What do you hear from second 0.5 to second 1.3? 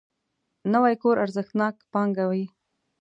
نوی کور